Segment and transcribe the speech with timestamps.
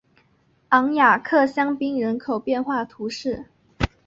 [0.69, 3.45] 昂雅克香槟人口变化图示